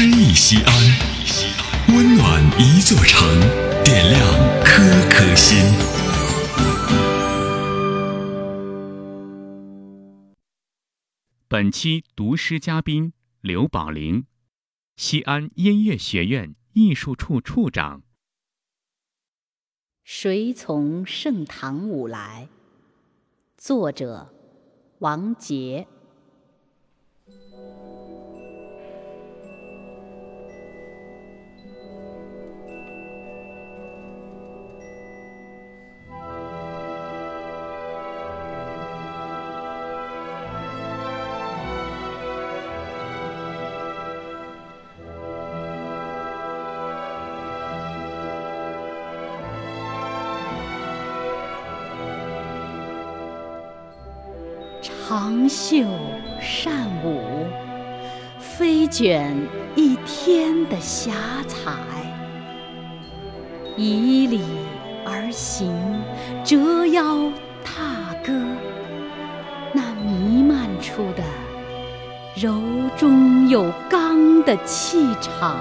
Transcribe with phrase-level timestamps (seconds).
[0.00, 0.72] 诗意西安，
[1.88, 3.28] 温暖一座城，
[3.82, 4.22] 点亮
[4.62, 5.58] 颗颗心。
[11.48, 14.24] 本期读诗嘉宾刘宝林，
[14.94, 18.04] 西安音乐学院艺术处处长。
[20.04, 22.48] 谁从盛唐舞来？
[23.56, 24.32] 作者：
[25.00, 25.88] 王杰。
[54.88, 55.84] 长袖
[56.40, 56.72] 善
[57.04, 57.46] 舞，
[58.38, 59.36] 飞卷
[59.74, 61.12] 一天的霞
[61.46, 61.72] 彩。
[63.76, 64.40] 以礼
[65.04, 65.72] 而行，
[66.44, 67.30] 折腰
[67.64, 68.32] 踏歌，
[69.72, 71.22] 那弥漫出的
[72.34, 72.60] 柔
[72.96, 75.56] 中有刚的气场，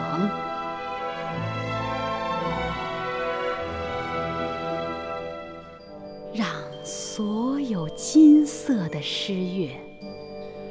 [6.33, 6.47] 让
[7.17, 9.71] 所有金色的诗乐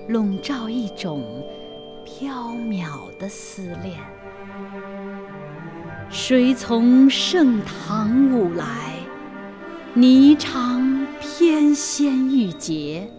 [0.06, 1.24] 笼罩一种
[2.04, 2.86] 飘渺
[3.18, 3.98] 的思恋。
[6.08, 8.94] 谁从盛唐舞来？
[9.96, 13.10] 霓裳翩跹玉洁，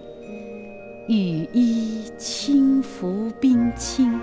[1.10, 4.18] 羽衣轻拂冰清。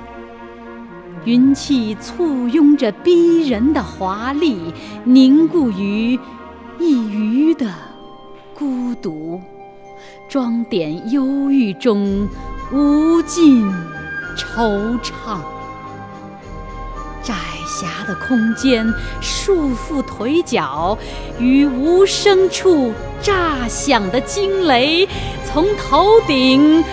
[1.27, 4.73] 云气簇拥着逼人的华丽，
[5.05, 6.19] 凝固于
[6.81, 7.71] 一隅的
[8.55, 9.41] 孤独，
[10.29, 12.29] 装点忧郁中
[12.73, 13.69] 无尽
[14.37, 15.39] 惆怅。
[17.21, 17.35] 窄
[17.67, 18.87] 狭的空间
[19.21, 20.97] 束缚腿脚，
[21.41, 25.09] 于无声处炸响的惊雷
[25.45, 26.85] 从头顶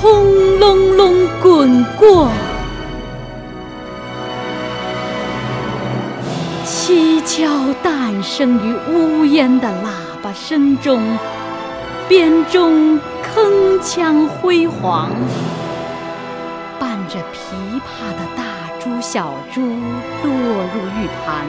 [0.00, 2.28] 轰隆隆滚过。
[6.64, 11.02] 七窍诞生于呜咽的喇声中，
[12.08, 12.98] 编钟
[13.34, 15.10] 铿锵辉煌，
[16.78, 18.44] 伴着琵琶的大
[18.78, 21.46] 珠小珠落入玉盘，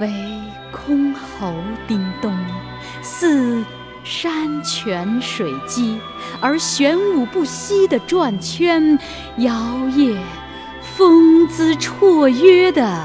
[0.00, 0.08] 唯
[0.72, 1.52] 箜篌
[1.86, 2.36] 叮咚，
[3.02, 3.64] 似
[4.04, 5.98] 山泉水击，
[6.40, 8.98] 而弦舞不息的转圈，
[9.38, 9.52] 摇
[9.94, 10.16] 曳。
[10.96, 12.98] 风姿绰约的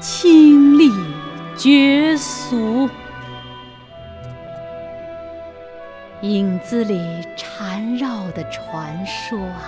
[0.00, 0.92] 清丽
[1.58, 2.88] 绝俗，
[6.20, 7.00] 影子里
[7.34, 9.62] 缠绕的传说啊，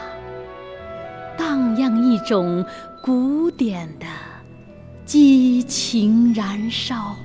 [1.37, 2.65] 荡漾一种
[3.03, 4.07] 古典的
[5.07, 7.17] 激情燃烧，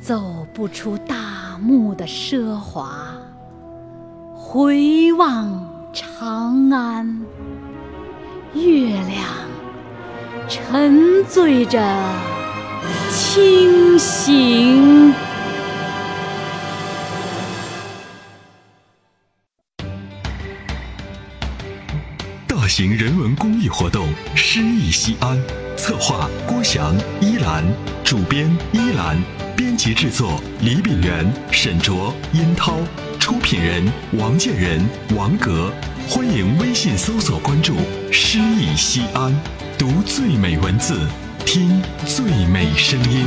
[0.00, 3.14] 走不出大幕的奢华，
[4.34, 5.70] 回望。
[5.94, 7.20] 长安，
[8.54, 9.21] 月亮
[10.54, 11.80] 沉醉着
[13.10, 15.14] 清醒。
[22.46, 25.38] 大型人文公益活动《诗意西安》，
[25.74, 27.64] 策划郭翔、依兰，
[28.04, 29.16] 主编依兰，
[29.56, 32.74] 编辑制作李炳元、沈卓、殷涛。
[33.18, 34.86] 出品人王建仁、
[35.16, 35.72] 王格，
[36.06, 37.74] 欢迎微信搜索关注
[38.12, 39.32] “诗意西安”，
[39.82, 40.96] 读最美文字，
[41.44, 43.26] 听最美声音。